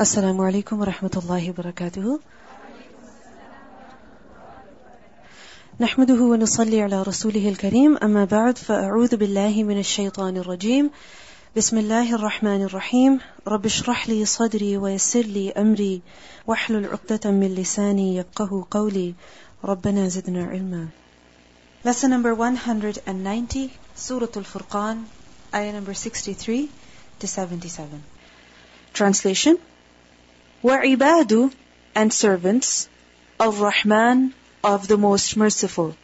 [0.00, 2.20] السلام عليكم ورحمة الله وبركاته.
[5.80, 7.96] نحمده ونصلي على رسوله الكريم.
[7.96, 10.90] أما بعد فأعوذ بالله من الشيطان الرجيم.
[11.56, 13.18] بسم الله الرحمن الرحيم.
[13.48, 16.02] رب اشرح لي صدري ويسر لي أمري.
[16.46, 19.14] واحلل عقدة من لساني يفقه قولي.
[19.64, 20.88] ربنا زدنا علما.
[21.84, 24.96] Lesson number 190 Surah Al-Furqan
[25.52, 26.68] Ayah number 63
[27.18, 28.02] to 77
[28.94, 29.58] Translation.
[30.63, 31.51] وعباد
[31.95, 32.87] and servants
[33.39, 35.95] of Rahman of the Most Merciful.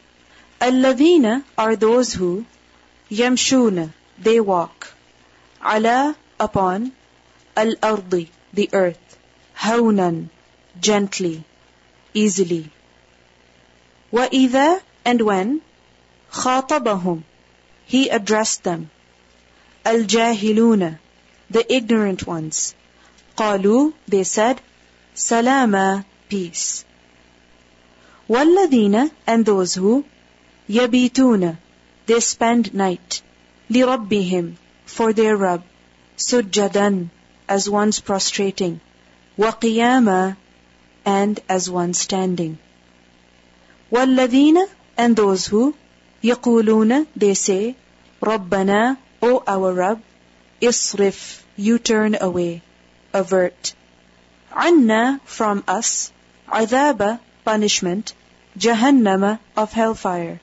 [0.62, 2.46] الذين are those who
[3.12, 3.92] يمشون
[4.22, 4.94] they walk
[5.62, 6.92] على upon
[7.58, 9.18] الأرض the earth
[9.58, 10.28] هونا
[10.80, 11.44] gently
[12.14, 12.70] easily
[14.12, 15.62] وإذا and when
[16.32, 17.24] خاطبهم
[17.86, 18.90] he addressed them
[19.88, 20.98] الجاهلون
[21.50, 22.76] the ignorant ones
[23.38, 24.62] قالوا they said
[25.16, 26.86] salama peace
[28.30, 30.04] والذين and those who
[30.70, 31.58] يبيتون
[32.06, 33.22] they spend night
[33.72, 34.54] لربهم
[34.86, 35.64] for their Rabb
[36.18, 37.08] سجدا
[37.48, 38.80] as one's prostrating
[39.40, 40.36] وقياما
[41.06, 42.58] and as one standing
[43.92, 44.68] والذين
[44.98, 45.74] and those who
[46.24, 47.76] يقولون they say
[48.22, 50.00] ربنا O our Rabb
[50.62, 52.62] اصرف you turn away
[53.15, 53.75] avert.
[54.55, 56.13] Anna from us,
[56.49, 58.13] adaba punishment,
[58.59, 60.41] jahannama of hellfire.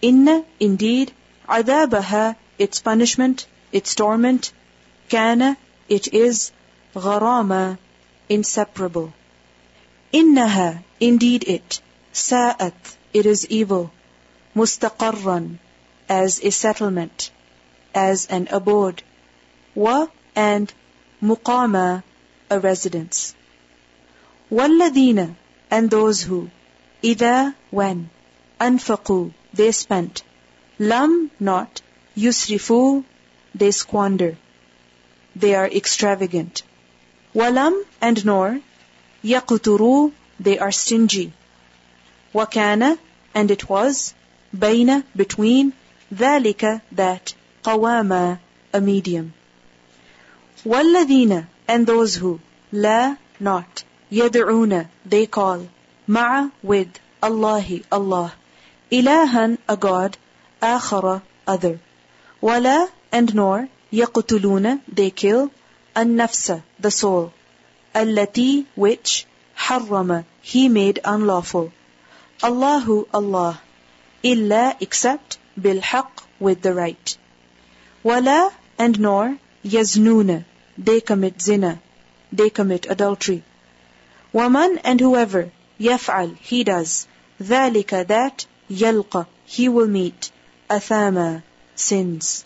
[0.00, 1.12] Inna indeed,
[1.48, 4.52] adabaha its punishment, its torment,
[5.08, 5.56] kana
[5.88, 6.52] it is,
[6.94, 7.78] gharama
[8.28, 9.12] inseparable.
[10.12, 11.80] Innaha indeed it,
[12.12, 13.92] sa'at it is evil,
[14.54, 15.58] mustaqarran
[16.08, 17.30] as a settlement,
[17.94, 19.02] as an abode,
[19.74, 20.72] wa and
[21.23, 22.03] muqama
[22.49, 23.33] a residence
[24.51, 25.35] والذين
[25.69, 26.49] and those who
[27.03, 28.09] إذا when
[28.61, 30.23] أنفقوا they spent
[30.79, 31.81] lam not
[32.17, 33.03] yusrifu
[33.55, 34.37] they squander
[35.35, 36.63] they are extravagant
[37.33, 38.59] walam and nor
[39.23, 41.31] yaqturu they are stingy
[42.33, 42.97] wakana
[43.33, 44.13] and it was
[44.55, 45.73] baina between
[46.13, 47.33] ذلك that
[47.63, 48.39] qawama
[48.73, 49.33] a medium
[50.65, 52.39] والذين and those who
[52.73, 55.67] لا not يدعون they call
[56.07, 58.31] مع with الله Allah
[58.91, 60.17] إلها a God
[60.63, 61.79] آخر other
[62.41, 65.49] ولا and nor يقتلون they kill
[65.97, 67.31] النفس the soul
[67.95, 71.71] التي which حرم he made unlawful
[72.43, 73.57] الله Allah
[74.25, 77.17] إلا except بالحق with the right
[78.03, 80.43] ولا and nor يزنون
[80.75, 81.79] they commit zina
[82.33, 83.43] they commit adultery
[84.33, 87.05] ومن and whoever يفعل he does
[87.39, 90.31] ذلك that يلقى he will meet
[90.71, 91.41] أثاما
[91.75, 92.43] sins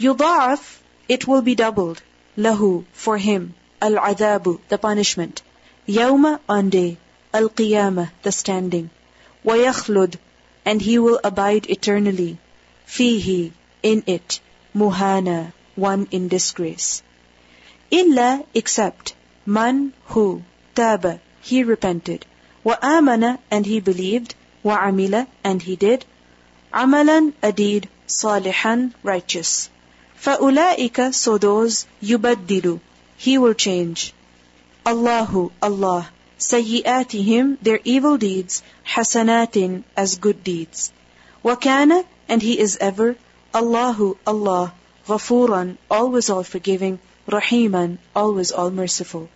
[0.00, 2.02] يضاعف it will be doubled
[2.36, 5.42] له for him العذاب the punishment
[5.88, 6.96] يوم on day
[7.32, 8.88] القيامة the standing
[9.44, 10.16] ويخلد
[10.64, 12.36] and he will abide eternally
[12.88, 13.52] فيه
[13.84, 14.40] in it
[14.74, 15.52] muhana
[15.89, 16.89] one in disgrace.
[17.99, 19.13] Illa except
[19.45, 20.25] man who
[20.75, 22.25] taba he repented,
[22.63, 26.05] wa amana and he believed, wa amila and he did,
[26.73, 29.69] amalan a deed, salihan righteous.
[30.23, 32.79] Faulaika so those yubaddilu.
[33.17, 34.13] He will change.
[34.85, 36.09] Allahu Allah.
[36.49, 38.61] Him their evil deeds.
[38.85, 40.91] Hasanatin as good deeds.
[41.43, 43.15] Wakana and he is ever.
[43.53, 44.73] Allahu Allah.
[45.08, 46.98] غفورا always all forgiving
[47.28, 49.28] Rahiman always all merciful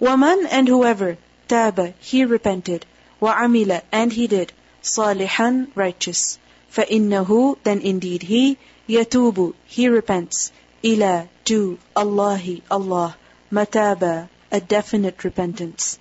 [0.00, 1.16] ومن and whoever
[1.48, 2.84] تاب he repented
[3.20, 4.52] وعمل and he did
[4.82, 6.38] صالحا righteous
[6.72, 8.56] فإنه then indeed he
[8.88, 10.50] يتوب he repents
[10.84, 13.16] إلى to الله Allah
[13.52, 15.98] mataba a definite repentance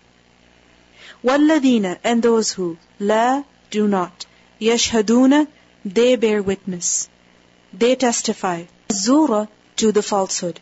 [1.23, 4.25] والذين and those who لا do not
[4.59, 5.47] يشهدون
[5.85, 7.07] they bear witness
[7.73, 9.47] they testify الزور
[9.77, 10.59] to the falsehood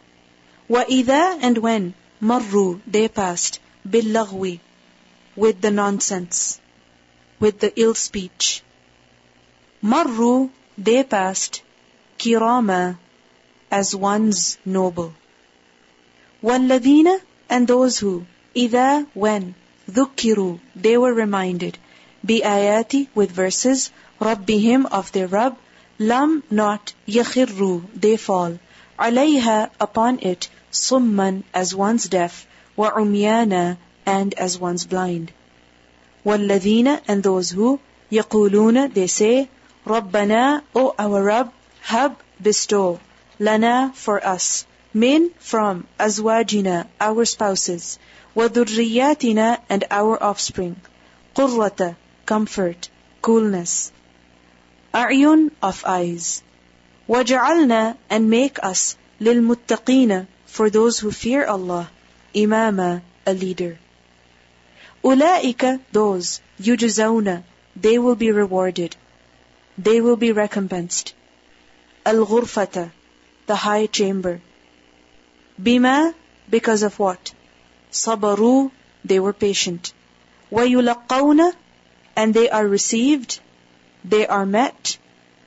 [0.69, 4.59] وإذا and when مروا they passed باللغو
[5.35, 6.59] with the nonsense
[7.39, 8.61] with the ill speech
[9.83, 11.61] مروا they passed
[12.17, 12.97] kirama
[13.71, 15.13] as one's noble
[16.43, 17.19] والذين
[17.49, 18.25] and those who
[18.55, 19.53] إذا when
[19.89, 21.77] ذكروا they were reminded
[22.23, 23.91] بآياتي with verses
[24.21, 25.55] ربهم of their Rabb
[25.99, 28.57] lam not يخروا they fall
[28.99, 35.31] عليها upon it summan as one's deaf وعميانا and as one's blind
[36.25, 37.79] والذين and those who
[38.11, 39.47] يقولون they say
[39.85, 41.51] ربنا O our Rabb
[41.81, 42.99] hab bestow
[43.39, 47.99] lana for us min from azwajina our spouses
[48.35, 50.75] وذرياتنا and our offspring
[51.35, 52.89] قرة comfort
[53.21, 53.91] coolness
[54.93, 56.41] أعين of eyes
[57.07, 61.89] وجعلنا and make us للمتقين for those who fear Allah
[62.35, 63.79] imama a leader
[65.03, 67.43] أولئك those يجزون
[67.75, 68.95] they will be rewarded
[69.77, 71.13] they will be recompensed
[72.05, 72.91] الغرفة
[73.47, 74.39] the high chamber
[75.59, 76.13] بما
[76.51, 77.33] because of what
[77.91, 78.69] صبروا
[79.03, 79.93] they were patient
[80.51, 81.53] ويلقون
[82.15, 83.39] and they are received
[84.04, 84.98] they are met,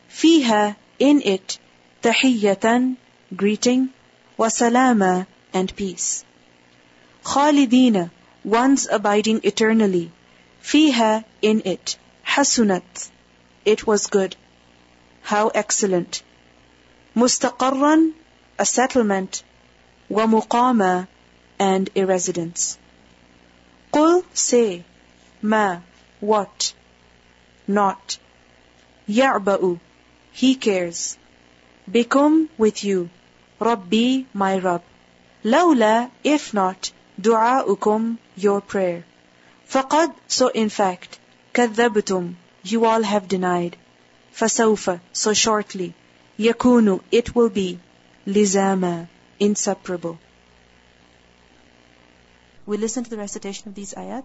[0.09, 1.59] fiha in it,
[2.01, 2.97] tahiyatan
[3.35, 3.89] greeting,
[4.37, 6.25] wasalama and peace.
[7.23, 8.09] Khalidina,
[8.43, 10.11] ones abiding eternally,
[10.63, 13.09] fiha in it, hasunat,
[13.65, 14.35] it was good,
[15.21, 16.23] how excellent.
[17.15, 18.13] Mustaqarran,
[18.57, 19.43] a settlement,
[20.09, 20.25] wa
[21.59, 22.77] and a residence.
[23.91, 24.83] Qul say,
[25.41, 25.79] ma,
[26.19, 26.73] what,
[27.67, 28.17] not,
[29.08, 29.78] يعبأ
[30.32, 31.16] he cares
[31.88, 33.08] بكم with you
[33.60, 34.82] ربي my Rabb
[35.44, 39.04] لولا if not دعاؤكم your prayer
[39.68, 41.18] فقد so in fact
[41.54, 42.34] كذبتم
[42.64, 43.76] you all have denied
[44.32, 45.92] فسوف so shortly
[46.38, 47.78] يكون it will be
[48.26, 49.06] لزاما
[49.40, 50.18] inseparable
[52.66, 54.24] we listen to the recitation of these ayat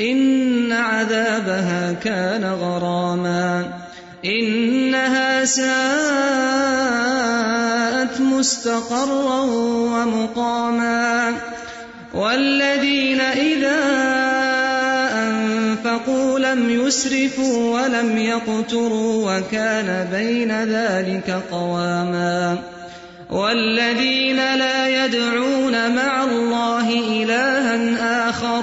[0.00, 3.64] إن عذابها كان غراما.
[4.24, 5.68] إنها ساءت
[8.20, 9.40] مستقرا
[9.94, 11.32] ومقاما.
[12.14, 13.78] والذين إذا
[15.12, 22.58] أنفقوا لم يسرفوا ولم يقتروا وكان بين ذلك قواما.
[23.30, 28.62] والذين لا يدعون مع الله إلها آخر